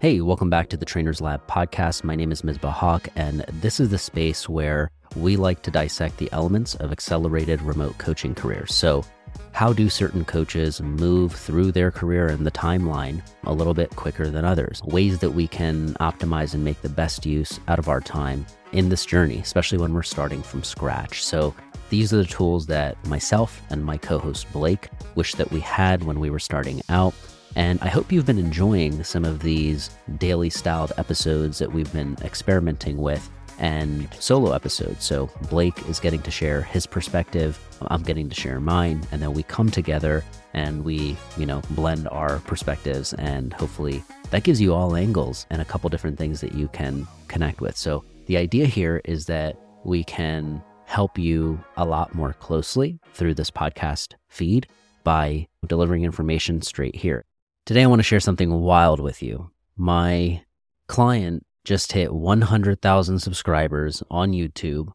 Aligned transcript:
Hey, 0.00 0.20
welcome 0.20 0.48
back 0.48 0.68
to 0.68 0.76
the 0.76 0.84
Trainers 0.86 1.20
Lab 1.20 1.44
podcast. 1.48 2.04
My 2.04 2.14
name 2.14 2.30
is 2.30 2.42
Misbah 2.42 2.72
Haque, 2.72 3.08
and 3.16 3.40
this 3.60 3.80
is 3.80 3.88
the 3.88 3.98
space 3.98 4.48
where 4.48 4.92
we 5.16 5.36
like 5.36 5.62
to 5.62 5.72
dissect 5.72 6.18
the 6.18 6.30
elements 6.30 6.76
of 6.76 6.92
accelerated 6.92 7.60
remote 7.62 7.98
coaching 7.98 8.32
careers. 8.32 8.72
So, 8.72 9.04
how 9.50 9.72
do 9.72 9.90
certain 9.90 10.24
coaches 10.24 10.80
move 10.80 11.32
through 11.32 11.72
their 11.72 11.90
career 11.90 12.28
and 12.28 12.46
the 12.46 12.52
timeline 12.52 13.22
a 13.42 13.52
little 13.52 13.74
bit 13.74 13.90
quicker 13.96 14.30
than 14.30 14.44
others? 14.44 14.80
Ways 14.84 15.18
that 15.18 15.32
we 15.32 15.48
can 15.48 15.94
optimize 15.94 16.54
and 16.54 16.62
make 16.62 16.80
the 16.80 16.88
best 16.88 17.26
use 17.26 17.58
out 17.66 17.80
of 17.80 17.88
our 17.88 18.00
time 18.00 18.46
in 18.70 18.90
this 18.90 19.04
journey, 19.04 19.40
especially 19.40 19.78
when 19.78 19.94
we're 19.94 20.04
starting 20.04 20.42
from 20.42 20.62
scratch. 20.62 21.24
So, 21.24 21.56
these 21.90 22.12
are 22.12 22.18
the 22.18 22.24
tools 22.24 22.66
that 22.66 23.04
myself 23.08 23.60
and 23.68 23.84
my 23.84 23.96
co 23.96 24.20
host 24.20 24.46
Blake 24.52 24.90
wish 25.16 25.34
that 25.34 25.50
we 25.50 25.58
had 25.58 26.04
when 26.04 26.20
we 26.20 26.30
were 26.30 26.38
starting 26.38 26.82
out. 26.88 27.14
And 27.56 27.80
I 27.82 27.88
hope 27.88 28.12
you've 28.12 28.26
been 28.26 28.38
enjoying 28.38 29.02
some 29.04 29.24
of 29.24 29.40
these 29.40 29.90
daily 30.18 30.50
styled 30.50 30.92
episodes 30.96 31.58
that 31.58 31.72
we've 31.72 31.92
been 31.92 32.16
experimenting 32.22 32.98
with 32.98 33.28
and 33.58 34.08
solo 34.20 34.52
episodes. 34.52 35.04
So 35.04 35.30
Blake 35.50 35.88
is 35.88 36.00
getting 36.00 36.22
to 36.22 36.30
share 36.30 36.62
his 36.62 36.86
perspective, 36.86 37.58
I'm 37.82 38.02
getting 38.02 38.28
to 38.28 38.34
share 38.34 38.60
mine, 38.60 39.02
and 39.12 39.20
then 39.20 39.32
we 39.32 39.42
come 39.42 39.70
together 39.70 40.24
and 40.54 40.84
we, 40.84 41.16
you 41.36 41.46
know, 41.46 41.62
blend 41.70 42.08
our 42.08 42.38
perspectives 42.40 43.12
and 43.14 43.52
hopefully 43.52 44.02
that 44.30 44.44
gives 44.44 44.60
you 44.60 44.74
all 44.74 44.96
angles 44.96 45.46
and 45.50 45.60
a 45.60 45.64
couple 45.64 45.90
different 45.90 46.18
things 46.18 46.40
that 46.40 46.54
you 46.54 46.68
can 46.68 47.06
connect 47.28 47.60
with. 47.60 47.76
So 47.76 48.04
the 48.26 48.36
idea 48.36 48.66
here 48.66 49.00
is 49.04 49.26
that 49.26 49.58
we 49.84 50.04
can 50.04 50.62
help 50.84 51.18
you 51.18 51.62
a 51.76 51.84
lot 51.84 52.14
more 52.14 52.32
closely 52.34 52.98
through 53.12 53.34
this 53.34 53.50
podcast 53.50 54.14
feed 54.28 54.66
by 55.04 55.46
delivering 55.66 56.04
information 56.04 56.62
straight 56.62 56.96
here. 56.96 57.24
Today, 57.68 57.82
I 57.82 57.86
want 57.86 57.98
to 57.98 58.02
share 58.02 58.18
something 58.18 58.62
wild 58.62 58.98
with 58.98 59.22
you. 59.22 59.50
My 59.76 60.40
client 60.86 61.44
just 61.64 61.92
hit 61.92 62.14
100,000 62.14 63.18
subscribers 63.18 64.02
on 64.10 64.32
YouTube, 64.32 64.88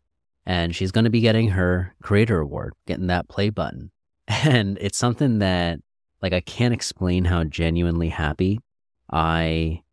and 0.44 0.76
she's 0.76 0.92
going 0.92 1.04
to 1.04 1.12
be 1.12 1.20
getting 1.20 1.50
her 1.50 1.94
creator 2.02 2.40
award, 2.40 2.74
getting 2.88 3.06
that 3.06 3.30
play 3.30 3.52
button. 3.52 3.92
And 4.28 4.80
it's 4.82 4.98
something 4.98 5.38
that, 5.38 5.82
like, 6.24 6.34
I 6.34 6.42
can't 6.42 6.74
explain 6.74 7.26
how 7.26 7.44
genuinely 7.44 8.10
happy 8.10 8.60
I 9.08 9.84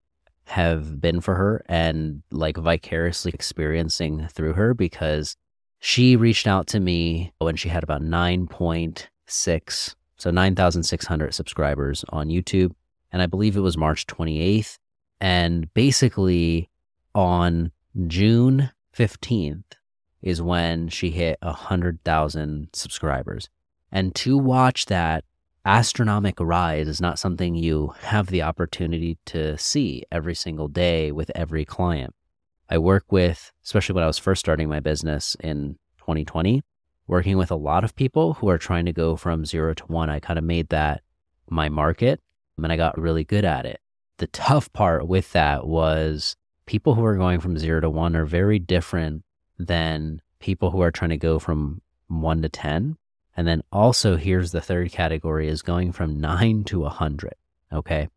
have 0.44 1.02
been 1.02 1.20
for 1.20 1.34
her 1.34 1.62
and, 1.66 2.22
like, 2.30 2.56
vicariously 2.56 3.32
experiencing 3.34 4.26
through 4.32 4.54
her 4.54 4.72
because 4.72 5.36
she 5.80 6.16
reached 6.16 6.46
out 6.46 6.66
to 6.68 6.80
me 6.80 7.34
when 7.40 7.56
she 7.56 7.68
had 7.68 7.84
about 7.84 8.00
9.6 8.00 9.94
so 10.20 10.30
9,600 10.30 11.34
subscribers 11.34 12.04
on 12.10 12.28
YouTube. 12.28 12.72
And 13.10 13.22
I 13.22 13.26
believe 13.26 13.56
it 13.56 13.60
was 13.60 13.78
March 13.78 14.06
28th. 14.06 14.76
And 15.18 15.72
basically 15.72 16.68
on 17.14 17.72
June 18.06 18.70
15th 18.94 19.64
is 20.20 20.42
when 20.42 20.88
she 20.88 21.10
hit 21.10 21.38
100,000 21.40 22.68
subscribers. 22.74 23.48
And 23.90 24.14
to 24.16 24.36
watch 24.36 24.86
that 24.86 25.24
astronomical 25.64 26.44
rise 26.44 26.86
is 26.86 27.00
not 27.00 27.18
something 27.18 27.54
you 27.54 27.94
have 28.00 28.26
the 28.26 28.42
opportunity 28.42 29.16
to 29.24 29.56
see 29.56 30.04
every 30.12 30.34
single 30.34 30.68
day 30.68 31.12
with 31.12 31.30
every 31.34 31.64
client. 31.64 32.14
I 32.68 32.76
work 32.76 33.10
with, 33.10 33.52
especially 33.64 33.94
when 33.94 34.04
I 34.04 34.06
was 34.06 34.18
first 34.18 34.40
starting 34.40 34.68
my 34.68 34.80
business 34.80 35.34
in 35.40 35.78
2020, 35.98 36.62
working 37.10 37.36
with 37.36 37.50
a 37.50 37.56
lot 37.56 37.82
of 37.82 37.96
people 37.96 38.34
who 38.34 38.48
are 38.48 38.56
trying 38.56 38.86
to 38.86 38.92
go 38.92 39.16
from 39.16 39.44
zero 39.44 39.74
to 39.74 39.84
one. 39.86 40.08
I 40.08 40.20
kind 40.20 40.38
of 40.38 40.44
made 40.44 40.68
that 40.68 41.02
my 41.50 41.68
market 41.68 42.20
and 42.56 42.72
I 42.72 42.76
got 42.76 43.00
really 43.00 43.24
good 43.24 43.44
at 43.44 43.66
it. 43.66 43.80
The 44.18 44.28
tough 44.28 44.72
part 44.72 45.08
with 45.08 45.32
that 45.32 45.66
was 45.66 46.36
people 46.66 46.94
who 46.94 47.04
are 47.04 47.16
going 47.16 47.40
from 47.40 47.58
zero 47.58 47.80
to 47.80 47.90
one 47.90 48.14
are 48.14 48.24
very 48.24 48.60
different 48.60 49.24
than 49.58 50.22
people 50.38 50.70
who 50.70 50.82
are 50.82 50.92
trying 50.92 51.10
to 51.10 51.16
go 51.16 51.40
from 51.40 51.82
one 52.06 52.42
to 52.42 52.48
10. 52.48 52.96
And 53.36 53.48
then 53.48 53.62
also, 53.72 54.16
here's 54.16 54.52
the 54.52 54.60
third 54.60 54.92
category 54.92 55.48
is 55.48 55.62
going 55.62 55.90
from 55.90 56.20
nine 56.20 56.62
to 56.64 56.82
a 56.82 56.94
100. 56.94 57.34
Okay. 57.72 58.08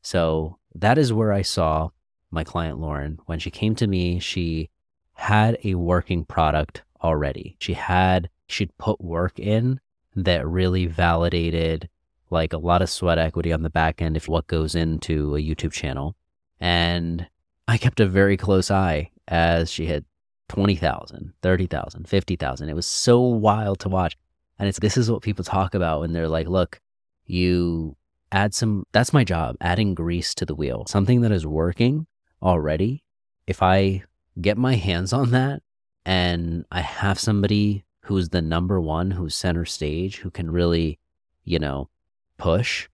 So 0.00 0.58
that 0.74 0.96
is 0.96 1.12
where 1.12 1.34
I 1.34 1.42
saw 1.42 1.90
my 2.30 2.44
client 2.44 2.78
Lauren. 2.78 3.18
When 3.26 3.40
she 3.40 3.50
came 3.50 3.74
to 3.74 3.86
me, 3.86 4.20
she 4.20 4.70
had 5.18 5.58
a 5.64 5.74
working 5.74 6.24
product 6.24 6.82
already. 7.02 7.56
She 7.58 7.74
had 7.74 8.30
she'd 8.46 8.76
put 8.78 9.00
work 9.00 9.38
in 9.40 9.80
that 10.14 10.46
really 10.46 10.86
validated 10.86 11.88
like 12.30 12.52
a 12.52 12.58
lot 12.58 12.82
of 12.82 12.88
sweat 12.88 13.18
equity 13.18 13.52
on 13.52 13.62
the 13.62 13.70
back 13.70 14.00
end 14.00 14.16
if 14.16 14.28
what 14.28 14.46
goes 14.46 14.76
into 14.76 15.34
a 15.34 15.40
YouTube 15.40 15.72
channel. 15.72 16.14
And 16.60 17.26
I 17.66 17.78
kept 17.78 17.98
a 17.98 18.06
very 18.06 18.36
close 18.36 18.70
eye 18.70 19.10
as 19.26 19.72
she 19.72 19.86
had 19.86 20.04
20,000, 20.50 21.32
30,000, 21.42 22.08
50,000. 22.08 22.68
It 22.68 22.76
was 22.76 22.86
so 22.86 23.20
wild 23.20 23.80
to 23.80 23.88
watch. 23.88 24.16
And 24.56 24.68
it's 24.68 24.78
this 24.78 24.96
is 24.96 25.10
what 25.10 25.22
people 25.22 25.44
talk 25.44 25.74
about 25.74 26.00
when 26.00 26.12
they're 26.12 26.28
like, 26.28 26.46
look, 26.46 26.80
you 27.26 27.96
add 28.30 28.54
some 28.54 28.84
that's 28.92 29.12
my 29.12 29.24
job, 29.24 29.56
adding 29.60 29.94
grease 29.96 30.32
to 30.36 30.46
the 30.46 30.54
wheel. 30.54 30.86
Something 30.86 31.22
that 31.22 31.32
is 31.32 31.44
working 31.44 32.06
already. 32.40 33.02
If 33.48 33.62
I 33.62 34.04
get 34.40 34.56
my 34.56 34.74
hands 34.74 35.12
on 35.12 35.30
that 35.30 35.62
and 36.08 36.64
I 36.72 36.80
have 36.80 37.18
somebody 37.18 37.84
who's 38.04 38.30
the 38.30 38.40
number 38.40 38.80
one, 38.80 39.10
who's 39.10 39.34
center 39.34 39.66
stage, 39.66 40.16
who 40.16 40.30
can 40.30 40.50
really, 40.50 40.98
you 41.44 41.58
know, 41.58 41.90
push 42.38 42.88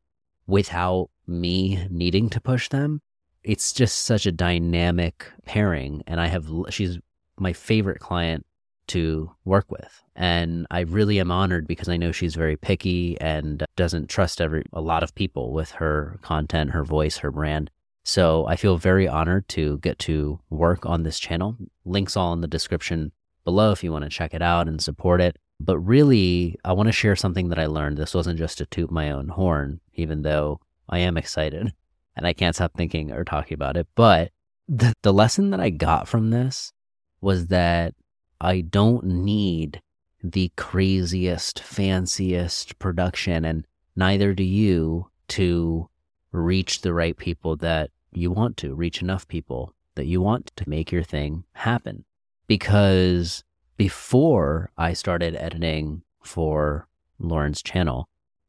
without 0.48 1.10
me 1.26 1.86
needing 1.90 2.28
to 2.30 2.40
push 2.40 2.68
them. 2.68 3.00
It's 3.44 3.72
just 3.72 3.98
such 3.98 4.26
a 4.26 4.32
dynamic 4.32 5.26
pairing. 5.44 6.02
And 6.08 6.20
I 6.20 6.26
have, 6.26 6.48
she's 6.70 6.98
my 7.38 7.52
favorite 7.52 8.00
client 8.00 8.44
to 8.88 9.30
work 9.44 9.70
with. 9.70 10.02
And 10.16 10.66
I 10.72 10.80
really 10.80 11.20
am 11.20 11.30
honored 11.30 11.68
because 11.68 11.88
I 11.88 11.96
know 11.96 12.10
she's 12.10 12.34
very 12.34 12.56
picky 12.56 13.20
and 13.20 13.64
doesn't 13.76 14.08
trust 14.10 14.40
every, 14.40 14.64
a 14.72 14.80
lot 14.80 15.04
of 15.04 15.14
people 15.14 15.52
with 15.52 15.70
her 15.72 16.18
content, 16.22 16.70
her 16.70 16.84
voice, 16.84 17.18
her 17.18 17.30
brand. 17.30 17.70
So 18.04 18.46
I 18.46 18.56
feel 18.56 18.76
very 18.76 19.08
honored 19.08 19.48
to 19.50 19.78
get 19.78 19.98
to 20.00 20.38
work 20.50 20.84
on 20.84 21.02
this 21.02 21.18
channel. 21.18 21.56
Links 21.86 22.16
all 22.16 22.34
in 22.34 22.42
the 22.42 22.46
description 22.46 23.12
below 23.44 23.72
if 23.72 23.82
you 23.82 23.90
want 23.90 24.04
to 24.04 24.10
check 24.10 24.34
it 24.34 24.42
out 24.42 24.68
and 24.68 24.80
support 24.82 25.20
it. 25.20 25.36
But 25.58 25.78
really, 25.78 26.58
I 26.64 26.74
want 26.74 26.88
to 26.88 26.92
share 26.92 27.16
something 27.16 27.48
that 27.48 27.58
I 27.58 27.66
learned. 27.66 27.96
This 27.96 28.14
wasn't 28.14 28.38
just 28.38 28.58
to 28.58 28.66
toot 28.66 28.90
my 28.90 29.10
own 29.10 29.28
horn, 29.28 29.80
even 29.94 30.22
though 30.22 30.60
I 30.88 30.98
am 30.98 31.16
excited 31.16 31.72
and 32.16 32.26
I 32.26 32.34
can't 32.34 32.54
stop 32.54 32.72
thinking 32.76 33.10
or 33.10 33.24
talking 33.24 33.54
about 33.54 33.76
it. 33.76 33.86
But 33.94 34.32
the, 34.68 34.92
the 35.02 35.12
lesson 35.12 35.50
that 35.50 35.60
I 35.60 35.70
got 35.70 36.06
from 36.06 36.30
this 36.30 36.72
was 37.20 37.46
that 37.46 37.94
I 38.40 38.60
don't 38.60 39.04
need 39.04 39.80
the 40.22 40.50
craziest, 40.56 41.60
fanciest 41.60 42.78
production, 42.78 43.44
and 43.44 43.66
neither 43.96 44.34
do 44.34 44.44
you 44.44 45.08
to 45.28 45.88
reach 46.32 46.80
the 46.80 46.92
right 46.92 47.16
people 47.16 47.56
that 47.56 47.90
you 48.16 48.30
want 48.30 48.56
to, 48.58 48.74
reach 48.74 49.02
enough 49.02 49.26
people 49.28 49.74
that 49.94 50.06
you 50.06 50.20
want 50.20 50.52
to 50.56 50.68
make 50.68 50.90
your 50.90 51.02
thing 51.02 51.44
happen 51.52 52.04
because 52.46 53.44
before 53.76 54.70
I 54.76 54.92
started 54.92 55.36
editing 55.36 56.02
for 56.22 56.88
Lauren's 57.18 57.62
channel, 57.62 58.08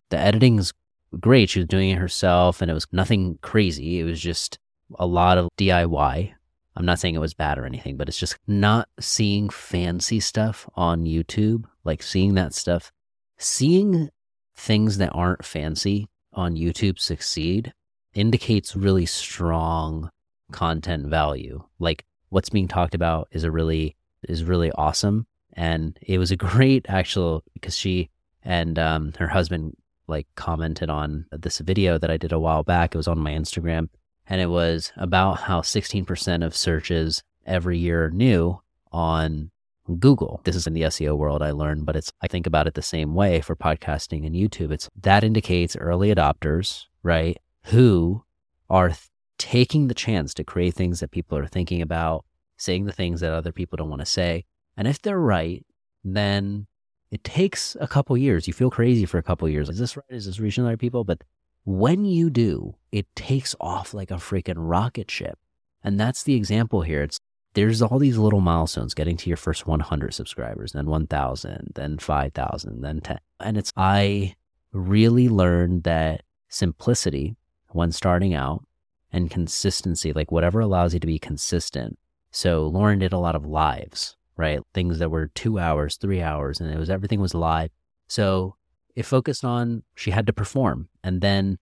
the 0.09 0.17
editing's 0.17 0.73
great. 1.19 1.49
She 1.49 1.59
was 1.59 1.67
doing 1.67 1.91
it 1.91 1.97
herself 1.97 2.61
and 2.61 2.69
it 2.69 2.73
was 2.73 2.87
nothing 2.91 3.39
crazy. 3.41 3.99
It 3.99 4.03
was 4.03 4.19
just 4.19 4.59
a 4.99 5.05
lot 5.05 5.37
of 5.37 5.49
DIY. 5.57 6.33
I'm 6.77 6.85
not 6.85 6.99
saying 6.99 7.15
it 7.15 7.19
was 7.19 7.33
bad 7.33 7.57
or 7.57 7.65
anything, 7.65 7.95
but 7.95 8.09
it's 8.09 8.19
just 8.19 8.37
not 8.47 8.89
seeing 8.99 9.49
fancy 9.49 10.19
stuff 10.19 10.69
on 10.75 11.05
YouTube, 11.05 11.63
like 11.83 12.03
seeing 12.03 12.33
that 12.33 12.53
stuff, 12.53 12.91
seeing 13.37 14.09
things 14.55 14.97
that 14.97 15.11
aren't 15.13 15.45
fancy 15.45 16.09
on 16.33 16.55
YouTube 16.55 16.99
succeed 16.99 17.73
indicates 18.15 18.75
really 18.75 19.05
strong 19.05 20.09
content 20.51 21.07
value. 21.07 21.63
Like 21.79 22.06
what's 22.29 22.50
being 22.50 22.67
talked 22.67 22.95
about 22.95 23.27
is 23.31 23.44
a 23.44 23.51
really 23.51 23.95
is 24.27 24.44
really 24.44 24.71
awesome 24.71 25.27
and 25.53 25.97
it 26.01 26.17
was 26.17 26.31
a 26.31 26.35
great 26.47 26.85
actual 26.89 27.44
because 27.53 27.77
she 27.77 28.09
and 28.44 28.79
um, 28.79 29.13
her 29.19 29.27
husband 29.27 29.75
like 30.07 30.27
commented 30.35 30.89
on 30.89 31.25
this 31.31 31.59
video 31.59 31.97
that 31.97 32.12
I 32.12 32.17
did 32.17 32.31
a 32.31 32.39
while 32.39 32.63
back. 32.63 32.94
It 32.94 32.97
was 32.97 33.07
on 33.07 33.19
my 33.19 33.31
Instagram 33.31 33.89
and 34.27 34.41
it 34.41 34.50
was 34.50 34.91
about 34.97 35.41
how 35.41 35.61
16% 35.61 36.45
of 36.45 36.56
searches 36.56 37.23
every 37.45 37.77
year 37.77 38.06
are 38.06 38.11
new 38.11 38.61
on 38.91 39.51
Google. 40.00 40.41
This 40.44 40.56
is 40.56 40.65
in 40.65 40.73
the 40.73 40.83
SEO 40.83 41.15
world 41.15 41.44
I 41.44 41.51
learned, 41.51 41.85
but 41.85 41.95
it's 41.95 42.11
I 42.21 42.27
think 42.27 42.47
about 42.47 42.68
it 42.68 42.73
the 42.73 42.81
same 42.81 43.13
way 43.13 43.41
for 43.41 43.56
podcasting 43.56 44.25
and 44.25 44.35
YouTube. 44.35 44.71
It's 44.71 44.89
that 45.01 45.23
indicates 45.23 45.75
early 45.75 46.13
adopters, 46.13 46.85
right? 47.03 47.38
Who 47.65 48.23
are 48.69 48.89
th- 48.89 49.09
taking 49.38 49.88
the 49.88 49.94
chance 49.94 50.33
to 50.35 50.44
create 50.44 50.73
things 50.73 51.00
that 51.00 51.12
people 51.12 51.38
are 51.38 51.47
thinking 51.47 51.81
about, 51.81 52.25
saying 52.57 52.85
the 52.85 52.91
things 52.91 53.21
that 53.21 53.33
other 53.33 53.51
people 53.51 53.77
don't 53.77 53.89
want 53.89 54.01
to 54.01 54.06
say. 54.06 54.45
And 54.77 54.88
if 54.88 55.01
they're 55.01 55.19
right, 55.19 55.65
then 56.03 56.67
it 57.12 57.23
takes 57.23 57.75
a 57.79 57.88
couple 57.88 58.17
years. 58.17 58.47
You 58.47 58.53
feel 58.53 58.69
crazy 58.69 59.06
for 59.06 59.17
a 59.17 59.23
couple 59.23 59.47
years. 59.50 59.69
Is 59.69 59.79
this 59.79 59.95
right? 59.97 60.06
Is 60.09 60.25
this 60.25 60.39
reaching 60.39 60.65
other 60.65 60.77
people? 60.77 61.03
But 61.03 61.23
when 61.63 62.06
you 62.06 62.29
do, 62.29 62.75
it 62.91 63.07
takes 63.15 63.56
off 63.59 63.94
like 63.94 64.11
a 64.11 64.15
freaking 64.15 64.56
rocket 64.57 65.09
ship. 65.09 65.38
And 65.83 66.00
that's 66.00 66.23
the 66.23 66.35
example 66.35 66.81
here. 66.81 67.03
It's 67.03 67.19
there's 67.53 67.81
all 67.81 68.00
these 68.00 68.18
little 68.18 68.41
milestones 68.41 68.94
getting 68.94 69.15
to 69.18 69.29
your 69.29 69.38
first 69.38 69.65
100 69.65 70.13
subscribers, 70.13 70.73
then 70.73 70.88
1,000, 70.88 71.71
then 71.73 71.97
5,000, 71.97 72.81
then 72.81 73.00
10. 73.00 73.19
And 73.39 73.57
it's, 73.57 73.71
I 73.77 74.35
really 74.73 75.29
learned 75.29 75.83
that 75.83 76.23
simplicity 76.50 77.38
when 77.75 77.92
starting 77.92 78.33
out 78.33 78.66
and 79.12 79.30
consistency, 79.30 80.13
like 80.13 80.31
whatever 80.31 80.60
allows 80.60 80.94
you 80.94 81.00
to 81.00 81.07
be 81.07 81.19
consistent. 81.19 81.98
So 82.31 82.68
Lauren 82.68 83.00
did 83.00 83.13
a 83.13 83.19
lot 83.19 83.36
of 83.36 83.45
lives, 83.45 84.16
right? 84.38 84.60
Things 84.74 85.00
that 85.00 85.12
were 85.12 85.27
two 85.27 85.60
hours, 85.60 85.98
three 85.98 86.22
hours, 86.22 86.60
and 86.60 86.72
it 86.72 86.77
was 86.77 86.89
everything 86.89 87.22
was 87.22 87.33
live. 87.33 87.69
So 88.07 88.56
it 88.95 89.04
focused 89.04 89.44
on 89.45 89.83
she 89.94 90.12
had 90.12 90.25
to 90.27 90.33
perform. 90.33 90.89
And 91.04 91.22
then 91.22 91.60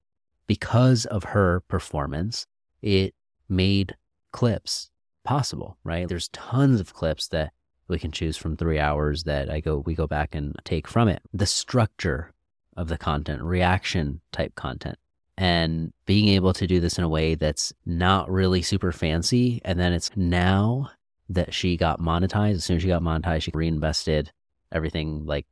because 0.48 1.06
of 1.06 1.26
her 1.26 1.62
performance, 1.68 2.48
it 2.82 3.14
made 3.50 3.96
clips 4.32 4.90
possible, 5.24 5.78
right? 5.84 6.08
There's 6.08 6.30
tons 6.30 6.80
of 6.80 6.94
clips 6.94 7.28
that 7.30 7.54
we 7.88 8.00
can 8.00 8.12
choose 8.12 8.38
from 8.38 8.56
three 8.56 8.80
hours 8.80 9.24
that 9.24 9.50
I 9.50 9.60
go, 9.60 9.78
we 9.78 9.94
go 9.94 10.08
back 10.08 10.36
and 10.36 10.56
take 10.64 10.88
from 10.88 11.08
it. 11.08 11.22
The 11.34 11.46
structure 11.46 12.34
of 12.76 12.88
the 12.88 12.98
content, 12.98 13.42
reaction 13.42 14.22
type 14.32 14.56
content, 14.56 14.98
and 15.44 15.92
being 16.06 16.30
able 16.30 16.54
to 16.54 16.66
do 16.66 16.80
this 16.80 16.98
in 16.98 17.04
a 17.04 17.10
way 17.10 17.36
that's 17.36 17.74
not 17.86 18.32
really 18.32 18.62
super 18.62 18.94
fancy. 18.94 19.60
And 19.66 19.78
then 19.78 19.92
it's 19.92 20.10
now 20.16 20.90
that 21.28 21.54
she 21.54 21.76
got 21.76 22.00
monetized. 22.00 22.54
As 22.54 22.64
soon 22.64 22.78
as 22.78 22.82
she 22.82 22.88
got 22.88 23.02
monetized, 23.02 23.42
she 23.42 23.52
reinvested 23.54 24.32
everything 24.72 25.26
like 25.26 25.46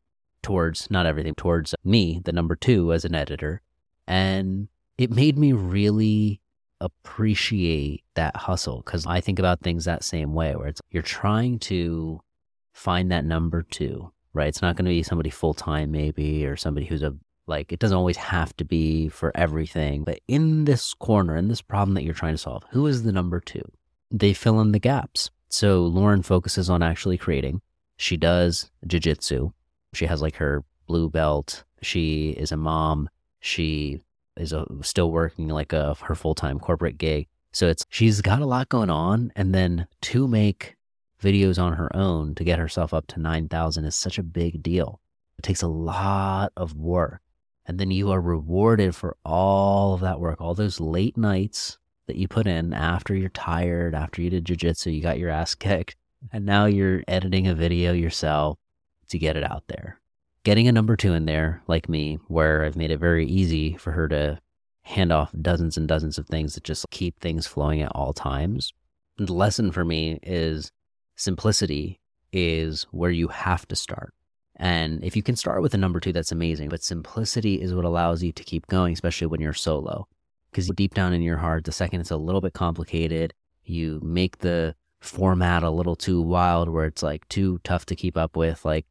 towards, 0.44 0.90
not 0.90 1.06
everything, 1.06 1.36
towards 1.36 1.76
me, 1.84 2.22
the 2.24 2.32
number 2.32 2.56
two 2.56 2.94
as 2.94 3.04
an 3.04 3.14
editor. 3.14 3.62
And 4.08 4.70
it 4.98 5.12
made 5.12 5.38
me 5.38 5.52
really 5.52 6.40
appreciate 6.80 8.06
that 8.14 8.38
hustle 8.38 8.84
because 8.86 9.06
I 9.06 9.20
think 9.20 9.40
about 9.40 9.60
things 9.60 9.84
that 9.84 10.06
same 10.06 10.34
way 10.34 10.56
where 10.56 10.68
it's 10.68 10.80
you're 10.90 11.04
trying 11.04 11.60
to 11.60 12.22
find 12.72 13.12
that 13.12 13.26
number 13.26 13.62
two, 13.62 14.14
right? 14.32 14.48
It's 14.48 14.62
not 14.62 14.78
going 14.78 14.86
to 14.86 14.92
be 14.92 15.04
somebody 15.04 15.32
full 15.32 15.54
time, 15.54 15.92
maybe, 15.92 16.46
or 16.46 16.56
somebody 16.56 16.86
who's 16.86 17.04
a 17.04 17.14
like, 17.52 17.72
it 17.72 17.80
doesn't 17.80 17.98
always 17.98 18.18
have 18.18 18.56
to 18.58 18.66
be 18.66 19.10
for 19.10 19.32
everything. 19.36 20.04
But 20.04 20.22
in 20.28 20.66
this 20.66 20.96
corner, 20.96 21.36
in 21.36 21.50
this 21.50 21.62
problem 21.62 21.94
that 21.94 22.04
you're 22.04 22.22
trying 22.22 22.34
to 22.34 22.46
solve, 22.48 22.64
who 22.72 22.88
is 22.88 23.04
the 23.04 23.12
number 23.12 23.40
two? 23.40 23.66
They 24.10 24.34
fill 24.34 24.60
in 24.62 24.72
the 24.72 24.80
gaps. 24.80 25.30
So 25.50 25.82
Lauren 25.86 26.24
focuses 26.24 26.70
on 26.70 26.82
actually 26.82 27.18
creating. 27.18 27.62
She 27.98 28.18
does 28.18 28.72
jujitsu. 28.88 29.54
She 29.94 30.06
has 30.08 30.22
like 30.22 30.38
her 30.38 30.64
blue 30.88 31.10
belt. 31.10 31.64
She 31.82 32.32
is 32.32 32.52
a 32.52 32.58
mom. 32.58 33.10
She 33.42 34.02
is 34.38 34.54
a, 34.54 34.66
still 34.82 35.12
working 35.12 35.50
like 35.50 35.74
a 35.74 35.96
her 36.02 36.16
full 36.16 36.36
time 36.36 36.60
corporate 36.60 36.98
gig. 36.98 37.28
So 37.54 37.68
it's 37.68 37.86
she's 37.90 38.22
got 38.22 38.42
a 38.42 38.46
lot 38.46 38.70
going 38.70 38.90
on, 38.90 39.32
and 39.36 39.54
then 39.54 39.88
to 40.04 40.28
make 40.28 40.78
videos 41.22 41.62
on 41.62 41.74
her 41.74 41.94
own 41.96 42.34
to 42.36 42.44
get 42.44 42.60
herself 42.60 42.94
up 42.94 43.08
to 43.08 43.20
nine 43.20 43.48
thousand 43.50 43.86
is 43.86 43.96
such 43.96 44.18
a 44.18 44.24
big 44.24 44.64
deal. 44.64 45.02
It 45.38 45.44
takes 45.44 45.62
a 45.62 45.68
lot 45.68 46.54
of 46.56 46.76
work, 46.76 47.22
and 47.66 47.80
then 47.80 47.92
you 47.92 48.12
are 48.12 48.22
rewarded 48.22 48.96
for 48.96 49.18
all 49.24 49.94
of 49.94 50.02
that 50.02 50.20
work, 50.20 50.42
all 50.42 50.56
those 50.56 50.80
late 50.80 51.18
nights 51.18 51.78
that 52.08 52.16
you 52.16 52.28
put 52.28 52.48
in 52.48 52.74
after 52.74 53.16
you're 53.16 53.30
tired, 53.30 53.96
after 53.96 54.22
you 54.22 54.30
did 54.30 54.46
jujitsu, 54.46 54.94
you 54.94 55.02
got 55.02 55.20
your 55.20 55.30
ass 55.30 55.56
kicked, 55.56 55.96
and 56.32 56.46
now 56.46 56.66
you're 56.66 57.04
editing 57.08 57.48
a 57.48 57.56
video 57.56 57.94
yourself 57.94 58.58
to 59.10 59.18
get 59.20 59.38
it 59.38 59.44
out 59.44 59.64
there 59.68 60.02
getting 60.44 60.68
a 60.68 60.72
number 60.72 60.96
two 60.96 61.14
in 61.14 61.26
there, 61.26 61.62
like 61.68 61.90
me, 61.90 62.20
where 62.28 62.64
I've 62.64 62.76
made 62.76 62.92
it 62.92 62.98
very 62.98 63.26
easy 63.28 63.78
for 63.78 63.92
her 63.92 64.08
to 64.10 64.40
hand 64.84 65.12
off 65.12 65.32
dozens 65.40 65.78
and 65.78 65.88
dozens 65.88 66.18
of 66.18 66.28
things 66.28 66.56
that 66.56 66.64
just 66.64 66.90
keep 66.90 67.20
things 67.20 67.46
flowing 67.46 67.82
at 67.82 67.92
all 67.94 68.14
times. 68.14 68.74
And 69.18 69.28
the 69.28 69.34
lesson 69.34 69.72
for 69.72 69.86
me 69.86 70.20
is 70.24 70.72
simplicity 71.16 72.00
is 72.34 72.84
where 72.92 73.12
you 73.12 73.28
have 73.28 73.68
to 73.68 73.76
start. 73.76 74.14
And 74.62 75.04
if 75.04 75.16
you 75.16 75.24
can 75.24 75.36
start 75.36 75.64
with 75.64 75.74
a 75.74 75.78
number 75.78 76.00
two, 76.00 76.14
that's 76.14 76.32
amazing. 76.32 76.70
But 76.70 76.84
simplicity 76.84 77.60
is 77.60 77.74
what 77.74 77.84
allows 77.84 78.22
you 78.22 78.32
to 78.32 78.44
keep 78.44 78.68
going, 78.68 78.94
especially 78.94 79.26
when 79.26 79.42
you're 79.42 79.54
solo. 79.54 80.08
Because 80.52 80.68
deep 80.68 80.94
down 80.94 81.14
in 81.14 81.24
your 81.24 81.38
heart, 81.38 81.64
the 81.64 81.72
second 81.72 82.02
it's 82.02 82.12
a 82.12 82.18
little 82.18 82.42
bit 82.42 82.54
complicated, 82.54 83.34
you 83.66 84.00
make 84.04 84.38
the 84.38 84.76
format 85.00 85.64
a 85.64 85.72
little 85.72 85.96
too 85.96 86.22
wild 86.22 86.70
where 86.70 86.86
it's 86.86 87.02
like 87.02 87.28
too 87.28 87.60
tough 87.64 87.88
to 87.88 87.96
keep 87.96 88.16
up 88.16 88.38
with. 88.38 88.64
Like 88.64 88.86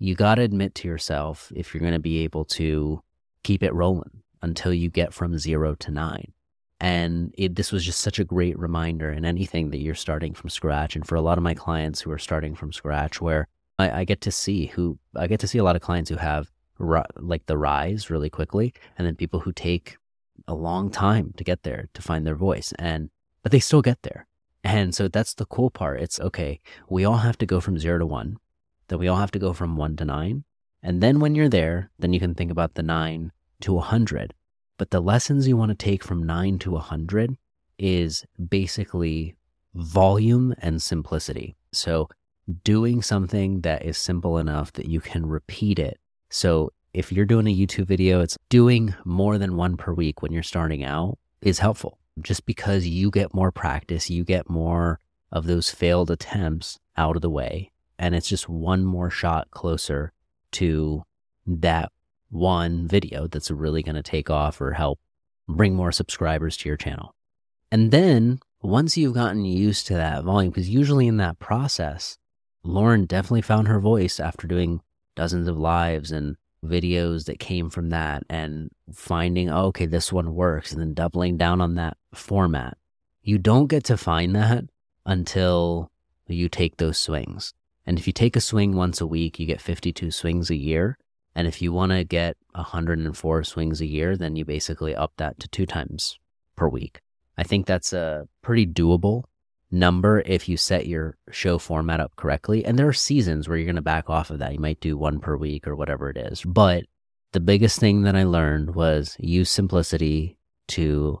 you 0.00 0.16
got 0.16 0.34
to 0.34 0.42
admit 0.42 0.74
to 0.76 0.88
yourself 0.88 1.52
if 1.54 1.72
you're 1.72 1.80
going 1.80 1.92
to 1.92 2.00
be 2.00 2.24
able 2.24 2.44
to 2.46 3.00
keep 3.44 3.62
it 3.62 3.72
rolling 3.72 4.22
until 4.42 4.74
you 4.74 4.90
get 4.90 5.14
from 5.14 5.38
zero 5.38 5.76
to 5.76 5.92
nine. 5.92 6.32
And 6.80 7.32
it, 7.38 7.54
this 7.54 7.70
was 7.70 7.84
just 7.84 8.00
such 8.00 8.18
a 8.18 8.24
great 8.24 8.58
reminder 8.58 9.12
in 9.12 9.24
anything 9.24 9.70
that 9.70 9.78
you're 9.78 9.94
starting 9.94 10.34
from 10.34 10.50
scratch. 10.50 10.96
And 10.96 11.06
for 11.06 11.14
a 11.14 11.20
lot 11.20 11.38
of 11.38 11.44
my 11.44 11.54
clients 11.54 12.00
who 12.00 12.10
are 12.10 12.18
starting 12.18 12.56
from 12.56 12.72
scratch, 12.72 13.20
where 13.20 13.46
I, 13.82 14.00
I 14.00 14.04
get 14.04 14.20
to 14.22 14.30
see 14.30 14.66
who 14.66 14.98
I 15.16 15.26
get 15.26 15.40
to 15.40 15.48
see 15.48 15.58
a 15.58 15.64
lot 15.64 15.76
of 15.76 15.82
clients 15.82 16.10
who 16.10 16.16
have 16.16 16.50
like 16.78 17.46
the 17.46 17.58
rise 17.58 18.10
really 18.10 18.30
quickly, 18.30 18.74
and 18.96 19.06
then 19.06 19.14
people 19.16 19.40
who 19.40 19.52
take 19.52 19.96
a 20.48 20.54
long 20.54 20.90
time 20.90 21.32
to 21.36 21.44
get 21.44 21.62
there 21.62 21.88
to 21.94 22.02
find 22.02 22.26
their 22.26 22.34
voice, 22.34 22.72
and 22.78 23.10
but 23.42 23.52
they 23.52 23.60
still 23.60 23.82
get 23.82 24.02
there. 24.02 24.26
And 24.64 24.94
so 24.94 25.08
that's 25.08 25.34
the 25.34 25.46
cool 25.46 25.70
part. 25.70 26.00
It's 26.00 26.20
okay. 26.20 26.60
We 26.88 27.04
all 27.04 27.18
have 27.18 27.38
to 27.38 27.46
go 27.46 27.60
from 27.60 27.78
zero 27.78 27.98
to 27.98 28.06
one 28.06 28.38
that 28.88 28.98
we 28.98 29.08
all 29.08 29.16
have 29.16 29.30
to 29.32 29.38
go 29.38 29.52
from 29.52 29.76
one 29.76 29.96
to 29.96 30.04
nine. 30.04 30.44
And 30.82 31.02
then 31.02 31.18
when 31.18 31.34
you're 31.34 31.48
there, 31.48 31.90
then 31.98 32.12
you 32.12 32.20
can 32.20 32.34
think 32.34 32.50
about 32.50 32.74
the 32.74 32.82
nine 32.82 33.32
to 33.62 33.72
a 33.72 33.76
100. 33.76 34.34
But 34.76 34.90
the 34.90 35.00
lessons 35.00 35.48
you 35.48 35.56
want 35.56 35.70
to 35.70 35.74
take 35.74 36.04
from 36.04 36.26
nine 36.26 36.58
to 36.60 36.72
a 36.72 36.74
100 36.74 37.36
is 37.78 38.24
basically 38.50 39.34
volume 39.74 40.54
and 40.58 40.82
simplicity. 40.82 41.56
So 41.72 42.08
doing 42.64 43.02
something 43.02 43.60
that 43.60 43.84
is 43.84 43.96
simple 43.96 44.38
enough 44.38 44.72
that 44.74 44.86
you 44.86 45.00
can 45.00 45.26
repeat 45.26 45.78
it. 45.78 45.98
So 46.30 46.72
if 46.92 47.12
you're 47.12 47.24
doing 47.24 47.46
a 47.46 47.56
YouTube 47.56 47.86
video, 47.86 48.20
it's 48.20 48.38
doing 48.48 48.94
more 49.04 49.38
than 49.38 49.56
one 49.56 49.76
per 49.76 49.92
week 49.92 50.22
when 50.22 50.32
you're 50.32 50.42
starting 50.42 50.84
out 50.84 51.18
is 51.40 51.58
helpful. 51.58 51.98
Just 52.20 52.44
because 52.44 52.86
you 52.86 53.10
get 53.10 53.34
more 53.34 53.50
practice, 53.50 54.10
you 54.10 54.24
get 54.24 54.50
more 54.50 55.00
of 55.30 55.46
those 55.46 55.70
failed 55.70 56.10
attempts 56.10 56.78
out 56.96 57.16
of 57.16 57.22
the 57.22 57.30
way 57.30 57.72
and 58.02 58.16
it's 58.16 58.28
just 58.28 58.48
one 58.48 58.84
more 58.84 59.10
shot 59.10 59.48
closer 59.52 60.12
to 60.50 61.04
that 61.46 61.92
one 62.30 62.88
video 62.88 63.28
that's 63.28 63.48
really 63.48 63.80
going 63.80 63.94
to 63.94 64.02
take 64.02 64.28
off 64.28 64.60
or 64.60 64.72
help 64.72 64.98
bring 65.48 65.76
more 65.76 65.92
subscribers 65.92 66.56
to 66.56 66.68
your 66.68 66.76
channel. 66.76 67.14
And 67.70 67.92
then 67.92 68.40
once 68.60 68.96
you've 68.96 69.14
gotten 69.14 69.44
used 69.44 69.86
to 69.86 69.94
that 69.94 70.24
volume, 70.24 70.50
because 70.50 70.68
usually 70.68 71.06
in 71.06 71.18
that 71.18 71.38
process, 71.38 72.18
Lauren 72.64 73.06
definitely 73.06 73.42
found 73.42 73.68
her 73.68 73.80
voice 73.80 74.20
after 74.20 74.46
doing 74.46 74.80
dozens 75.14 75.48
of 75.48 75.58
lives 75.58 76.12
and 76.12 76.36
videos 76.64 77.24
that 77.24 77.40
came 77.40 77.68
from 77.70 77.90
that 77.90 78.22
and 78.30 78.70
finding, 78.92 79.50
oh, 79.50 79.66
okay, 79.66 79.86
this 79.86 80.12
one 80.12 80.34
works, 80.34 80.72
and 80.72 80.80
then 80.80 80.94
doubling 80.94 81.36
down 81.36 81.60
on 81.60 81.74
that 81.74 81.96
format. 82.14 82.76
You 83.22 83.38
don't 83.38 83.66
get 83.66 83.84
to 83.84 83.96
find 83.96 84.34
that 84.36 84.64
until 85.04 85.90
you 86.28 86.48
take 86.48 86.76
those 86.76 86.98
swings. 86.98 87.52
And 87.84 87.98
if 87.98 88.06
you 88.06 88.12
take 88.12 88.36
a 88.36 88.40
swing 88.40 88.76
once 88.76 89.00
a 89.00 89.06
week, 89.06 89.40
you 89.40 89.46
get 89.46 89.60
52 89.60 90.10
swings 90.12 90.50
a 90.50 90.56
year. 90.56 90.98
And 91.34 91.48
if 91.48 91.60
you 91.60 91.72
want 91.72 91.90
to 91.92 92.04
get 92.04 92.36
104 92.52 93.44
swings 93.44 93.80
a 93.80 93.86
year, 93.86 94.16
then 94.16 94.36
you 94.36 94.44
basically 94.44 94.94
up 94.94 95.12
that 95.16 95.40
to 95.40 95.48
two 95.48 95.66
times 95.66 96.18
per 96.54 96.68
week. 96.68 97.00
I 97.36 97.42
think 97.42 97.66
that's 97.66 97.92
a 97.92 98.28
pretty 98.42 98.66
doable 98.66 99.24
number 99.72 100.22
if 100.26 100.48
you 100.48 100.56
set 100.56 100.86
your 100.86 101.16
show 101.30 101.58
format 101.58 101.98
up 101.98 102.14
correctly. 102.16 102.64
And 102.64 102.78
there 102.78 102.88
are 102.88 102.92
seasons 102.92 103.48
where 103.48 103.56
you're 103.56 103.66
going 103.66 103.76
to 103.76 103.82
back 103.82 104.10
off 104.10 104.30
of 104.30 104.38
that. 104.38 104.52
You 104.52 104.60
might 104.60 104.80
do 104.80 104.96
one 104.96 105.18
per 105.18 105.36
week 105.36 105.66
or 105.66 105.74
whatever 105.74 106.10
it 106.10 106.16
is. 106.16 106.42
But 106.44 106.84
the 107.32 107.40
biggest 107.40 107.80
thing 107.80 108.02
that 108.02 108.14
I 108.14 108.24
learned 108.24 108.74
was 108.74 109.16
use 109.18 109.50
simplicity 109.50 110.36
to 110.68 111.20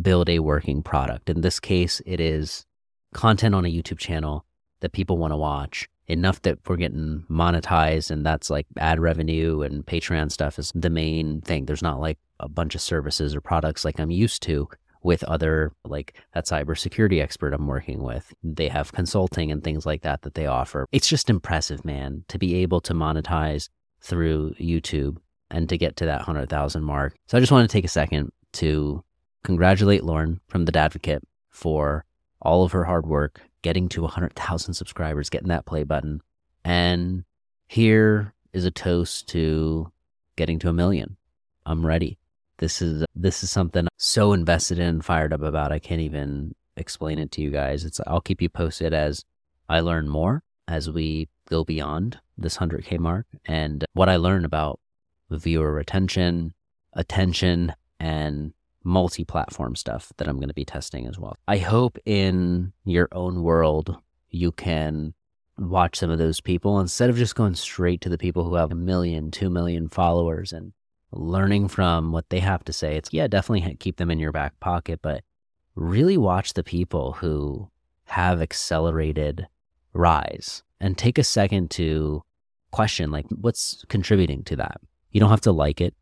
build 0.00 0.28
a 0.28 0.38
working 0.38 0.82
product. 0.82 1.28
In 1.28 1.42
this 1.42 1.60
case, 1.60 2.00
it 2.06 2.20
is 2.20 2.64
content 3.12 3.54
on 3.54 3.66
a 3.66 3.72
YouTube 3.72 3.98
channel 3.98 4.44
that 4.80 4.92
people 4.92 5.18
want 5.18 5.32
to 5.32 5.36
watch 5.36 5.88
enough 6.06 6.42
that 6.42 6.58
we're 6.66 6.76
getting 6.76 7.24
monetized 7.30 8.10
and 8.10 8.26
that's 8.26 8.50
like 8.50 8.66
ad 8.78 8.98
revenue 8.98 9.62
and 9.62 9.86
Patreon 9.86 10.32
stuff 10.32 10.58
is 10.58 10.72
the 10.74 10.90
main 10.90 11.40
thing. 11.42 11.66
There's 11.66 11.82
not 11.82 12.00
like 12.00 12.18
a 12.40 12.48
bunch 12.48 12.74
of 12.74 12.80
services 12.80 13.34
or 13.36 13.40
products 13.40 13.84
like 13.84 14.00
I'm 14.00 14.10
used 14.10 14.42
to 14.44 14.68
with 15.02 15.24
other 15.24 15.72
like 15.84 16.20
that 16.34 16.46
cybersecurity 16.46 17.22
expert 17.22 17.54
I'm 17.54 17.66
working 17.66 18.02
with. 18.02 18.32
They 18.42 18.68
have 18.68 18.92
consulting 18.92 19.50
and 19.50 19.62
things 19.62 19.86
like 19.86 20.02
that 20.02 20.22
that 20.22 20.34
they 20.34 20.46
offer. 20.46 20.86
It's 20.92 21.08
just 21.08 21.30
impressive, 21.30 21.84
man, 21.84 22.24
to 22.28 22.38
be 22.38 22.56
able 22.56 22.80
to 22.82 22.94
monetize 22.94 23.68
through 24.00 24.54
YouTube 24.54 25.18
and 25.50 25.68
to 25.68 25.78
get 25.78 25.96
to 25.96 26.06
that 26.06 26.20
100,000 26.20 26.84
mark. 26.84 27.16
So 27.26 27.36
I 27.36 27.40
just 27.40 27.52
want 27.52 27.68
to 27.68 27.72
take 27.72 27.84
a 27.84 27.88
second 27.88 28.32
to 28.54 29.02
congratulate 29.42 30.04
Lauren 30.04 30.40
from 30.48 30.64
The 30.64 30.72
Dadvocate 30.72 31.22
for 31.48 32.04
all 32.40 32.64
of 32.64 32.72
her 32.72 32.84
hard 32.84 33.06
work 33.06 33.40
getting 33.62 33.88
to 33.90 34.02
100,000 34.02 34.74
subscribers, 34.74 35.28
getting 35.28 35.48
that 35.48 35.66
play 35.66 35.84
button. 35.84 36.22
And 36.64 37.24
here 37.68 38.32
is 38.52 38.64
a 38.64 38.70
toast 38.70 39.28
to 39.30 39.92
getting 40.36 40.58
to 40.60 40.68
a 40.68 40.72
million. 40.72 41.16
I'm 41.66 41.84
ready. 41.84 42.18
This 42.60 42.82
is 42.82 43.04
this 43.14 43.42
is 43.42 43.50
something 43.50 43.86
I'm 43.86 43.88
so 43.96 44.34
invested 44.34 44.78
in 44.78 44.86
and 44.86 45.04
fired 45.04 45.32
up 45.32 45.42
about. 45.42 45.72
I 45.72 45.78
can't 45.78 46.02
even 46.02 46.54
explain 46.76 47.18
it 47.18 47.30
to 47.32 47.40
you 47.40 47.50
guys. 47.50 47.86
It's 47.86 48.00
I'll 48.06 48.20
keep 48.20 48.42
you 48.42 48.50
posted 48.50 48.92
as 48.92 49.24
I 49.68 49.80
learn 49.80 50.08
more 50.08 50.42
as 50.68 50.90
we 50.90 51.28
go 51.48 51.64
beyond 51.64 52.20
this 52.36 52.58
100k 52.58 52.98
mark 52.98 53.26
and 53.46 53.84
what 53.94 54.10
I 54.10 54.16
learn 54.16 54.44
about 54.44 54.78
viewer 55.30 55.72
retention, 55.72 56.52
attention 56.92 57.72
and 57.98 58.52
multi-platform 58.84 59.74
stuff 59.74 60.12
that 60.18 60.28
I'm 60.28 60.36
going 60.36 60.48
to 60.48 60.54
be 60.54 60.64
testing 60.64 61.06
as 61.06 61.18
well. 61.18 61.36
I 61.48 61.58
hope 61.58 61.98
in 62.04 62.72
your 62.84 63.08
own 63.12 63.42
world 63.42 63.96
you 64.28 64.52
can 64.52 65.14
watch 65.58 65.98
some 65.98 66.10
of 66.10 66.18
those 66.18 66.40
people 66.40 66.78
instead 66.78 67.08
of 67.08 67.16
just 67.16 67.34
going 67.34 67.54
straight 67.54 68.02
to 68.02 68.08
the 68.08 68.18
people 68.18 68.44
who 68.44 68.54
have 68.54 68.70
a 68.70 68.76
million, 68.76 69.30
two 69.30 69.48
million 69.48 69.88
followers 69.88 70.52
and 70.52 70.72
learning 71.12 71.68
from 71.68 72.12
what 72.12 72.28
they 72.30 72.40
have 72.40 72.64
to 72.64 72.72
say. 72.72 72.96
It's, 72.96 73.12
yeah, 73.12 73.26
definitely 73.26 73.76
keep 73.76 73.96
them 73.96 74.10
in 74.10 74.18
your 74.18 74.32
back 74.32 74.58
pocket, 74.60 75.00
but 75.02 75.24
really 75.74 76.16
watch 76.16 76.54
the 76.54 76.62
people 76.62 77.12
who 77.14 77.70
have 78.06 78.40
accelerated 78.40 79.46
rise 79.92 80.62
and 80.80 80.96
take 80.96 81.18
a 81.18 81.24
second 81.24 81.70
to 81.72 82.22
question, 82.70 83.10
like, 83.10 83.26
what's 83.28 83.84
contributing 83.88 84.44
to 84.44 84.56
that? 84.56 84.80
You 85.10 85.20
don't 85.20 85.30
have 85.30 85.40
to 85.42 85.52
like 85.52 85.80
it, 85.80 85.94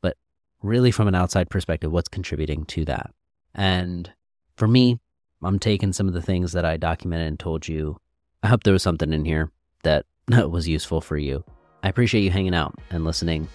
but 0.00 0.16
really 0.62 0.90
from 0.90 1.08
an 1.08 1.14
outside 1.14 1.50
perspective, 1.50 1.92
what's 1.92 2.08
contributing 2.08 2.64
to 2.66 2.84
that? 2.86 3.10
And 3.54 4.10
for 4.56 4.66
me, 4.66 4.98
I'm 5.42 5.58
taking 5.58 5.92
some 5.92 6.08
of 6.08 6.14
the 6.14 6.22
things 6.22 6.52
that 6.52 6.64
I 6.64 6.76
documented 6.76 7.28
and 7.28 7.38
told 7.38 7.68
you 7.68 7.98
I 8.42 8.48
hope 8.48 8.62
there 8.62 8.74
was 8.74 8.82
something 8.82 9.12
in 9.12 9.24
here 9.24 9.50
that 9.84 10.04
was 10.28 10.68
useful 10.68 11.00
for 11.00 11.16
you. 11.16 11.44
I 11.82 11.88
appreciate 11.88 12.22
you 12.22 12.30
hanging 12.30 12.54
out 12.54 12.74
and 12.90 13.04
listening 13.04 13.48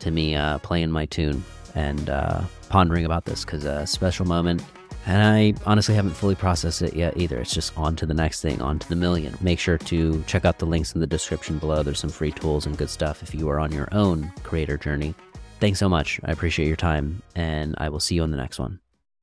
to 0.00 0.10
me 0.10 0.34
uh, 0.34 0.58
playing 0.58 0.90
my 0.90 1.06
tune 1.06 1.44
and 1.74 2.10
uh, 2.10 2.42
pondering 2.68 3.04
about 3.04 3.24
this 3.24 3.44
because 3.44 3.64
a 3.64 3.86
special 3.86 4.26
moment. 4.26 4.62
And 5.06 5.22
I 5.22 5.54
honestly 5.64 5.94
haven't 5.94 6.12
fully 6.12 6.34
processed 6.34 6.82
it 6.82 6.94
yet 6.94 7.16
either. 7.16 7.38
It's 7.38 7.54
just 7.54 7.76
on 7.78 7.96
to 7.96 8.06
the 8.06 8.14
next 8.14 8.42
thing, 8.42 8.60
on 8.60 8.78
to 8.78 8.88
the 8.88 8.96
million. 8.96 9.36
Make 9.40 9.58
sure 9.58 9.78
to 9.78 10.22
check 10.26 10.44
out 10.44 10.58
the 10.58 10.66
links 10.66 10.92
in 10.92 11.00
the 11.00 11.06
description 11.06 11.58
below. 11.58 11.82
There's 11.82 12.00
some 12.00 12.10
free 12.10 12.32
tools 12.32 12.66
and 12.66 12.76
good 12.76 12.90
stuff 12.90 13.22
if 13.22 13.34
you 13.34 13.48
are 13.48 13.58
on 13.58 13.72
your 13.72 13.88
own 13.92 14.30
creator 14.42 14.76
journey. 14.76 15.14
Thanks 15.60 15.78
so 15.78 15.88
much. 15.88 16.20
I 16.24 16.32
appreciate 16.32 16.66
your 16.66 16.76
time, 16.76 17.22
and 17.34 17.74
I 17.78 17.88
will 17.88 18.00
see 18.00 18.16
you 18.16 18.22
on 18.22 18.30
the 18.30 18.36
next 18.36 18.58
one. 18.58 18.80